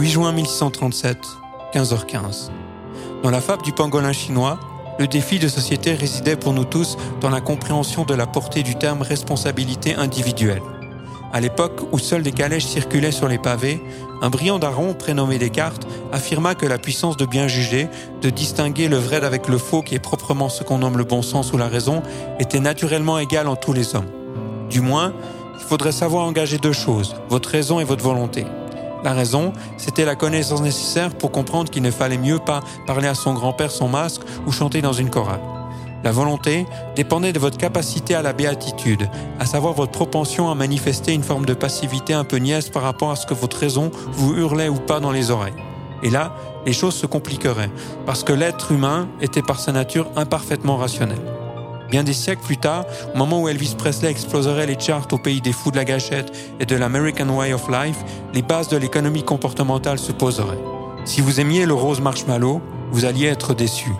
8 0.00 0.08
juin 0.08 0.32
1637, 0.32 1.18
15h15. 1.74 2.48
Dans 3.22 3.28
la 3.28 3.42
fable 3.42 3.60
du 3.60 3.72
pangolin 3.72 4.14
chinois, 4.14 4.58
le 4.98 5.06
défi 5.06 5.38
de 5.38 5.46
société 5.46 5.92
résidait 5.92 6.36
pour 6.36 6.54
nous 6.54 6.64
tous 6.64 6.96
dans 7.20 7.28
la 7.28 7.42
compréhension 7.42 8.04
de 8.04 8.14
la 8.14 8.26
portée 8.26 8.62
du 8.62 8.76
terme 8.76 9.02
responsabilité 9.02 9.94
individuelle. 9.94 10.62
À 11.34 11.40
l'époque 11.40 11.82
où 11.92 11.98
seuls 11.98 12.22
des 12.22 12.32
calèches 12.32 12.64
circulaient 12.64 13.12
sur 13.12 13.28
les 13.28 13.36
pavés, 13.36 13.82
un 14.22 14.30
brillant 14.30 14.58
daron 14.58 14.94
prénommé 14.94 15.36
Descartes 15.36 15.86
affirma 16.12 16.54
que 16.54 16.64
la 16.64 16.78
puissance 16.78 17.18
de 17.18 17.26
bien 17.26 17.46
juger, 17.46 17.86
de 18.22 18.30
distinguer 18.30 18.88
le 18.88 18.96
vrai 18.96 19.20
d'avec 19.20 19.48
le 19.48 19.58
faux 19.58 19.82
qui 19.82 19.96
est 19.96 19.98
proprement 19.98 20.48
ce 20.48 20.64
qu'on 20.64 20.78
nomme 20.78 20.96
le 20.96 21.04
bon 21.04 21.20
sens 21.20 21.52
ou 21.52 21.58
la 21.58 21.68
raison, 21.68 22.02
était 22.38 22.60
naturellement 22.60 23.18
égale 23.18 23.48
en 23.48 23.56
tous 23.56 23.74
les 23.74 23.94
hommes. 23.94 24.08
Du 24.70 24.80
moins, 24.80 25.12
il 25.58 25.62
faudrait 25.66 25.92
savoir 25.92 26.24
engager 26.24 26.56
deux 26.56 26.72
choses, 26.72 27.16
votre 27.28 27.50
raison 27.50 27.80
et 27.80 27.84
votre 27.84 28.02
volonté. 28.02 28.46
La 29.02 29.12
raison, 29.12 29.52
c'était 29.78 30.04
la 30.04 30.14
connaissance 30.14 30.60
nécessaire 30.60 31.14
pour 31.14 31.32
comprendre 31.32 31.70
qu'il 31.70 31.82
ne 31.82 31.90
fallait 31.90 32.18
mieux 32.18 32.38
pas 32.38 32.60
parler 32.86 33.08
à 33.08 33.14
son 33.14 33.32
grand-père 33.32 33.70
sans 33.70 33.88
masque 33.88 34.22
ou 34.46 34.52
chanter 34.52 34.82
dans 34.82 34.92
une 34.92 35.10
chorale. 35.10 35.40
La 36.02 36.12
volonté 36.12 36.66
dépendait 36.96 37.32
de 37.32 37.38
votre 37.38 37.58
capacité 37.58 38.14
à 38.14 38.22
la 38.22 38.32
béatitude, 38.32 39.08
à 39.38 39.46
savoir 39.46 39.74
votre 39.74 39.92
propension 39.92 40.50
à 40.50 40.54
manifester 40.54 41.12
une 41.12 41.22
forme 41.22 41.44
de 41.44 41.54
passivité 41.54 42.14
un 42.14 42.24
peu 42.24 42.36
niaise 42.36 42.70
par 42.70 42.82
rapport 42.82 43.10
à 43.10 43.16
ce 43.16 43.26
que 43.26 43.34
votre 43.34 43.58
raison 43.58 43.90
vous 44.12 44.34
hurlait 44.34 44.68
ou 44.68 44.76
pas 44.76 45.00
dans 45.00 45.12
les 45.12 45.30
oreilles. 45.30 45.52
Et 46.02 46.10
là, 46.10 46.34
les 46.64 46.72
choses 46.72 46.94
se 46.94 47.06
compliqueraient, 47.06 47.70
parce 48.06 48.24
que 48.24 48.32
l'être 48.32 48.72
humain 48.72 49.08
était 49.20 49.42
par 49.42 49.60
sa 49.60 49.72
nature 49.72 50.06
imparfaitement 50.16 50.76
rationnel. 50.76 51.18
Bien 51.90 52.04
des 52.04 52.12
siècles 52.12 52.42
plus 52.42 52.56
tard, 52.56 52.84
au 53.14 53.18
moment 53.18 53.42
où 53.42 53.48
Elvis 53.48 53.74
Presley 53.76 54.10
exploserait 54.10 54.66
les 54.66 54.78
charts 54.78 55.08
au 55.12 55.18
pays 55.18 55.40
des 55.40 55.52
fous 55.52 55.72
de 55.72 55.76
la 55.76 55.84
gâchette 55.84 56.30
et 56.60 56.66
de 56.66 56.76
l'American 56.76 57.28
Way 57.28 57.52
of 57.52 57.68
Life, 57.68 57.98
les 58.32 58.42
bases 58.42 58.68
de 58.68 58.76
l'économie 58.76 59.24
comportementale 59.24 59.98
se 59.98 60.12
poseraient. 60.12 60.60
Si 61.04 61.20
vous 61.20 61.40
aimiez 61.40 61.66
le 61.66 61.74
rose 61.74 62.00
marshmallow, 62.00 62.60
vous 62.92 63.04
alliez 63.04 63.26
être 63.26 63.54
déçu. 63.54 63.90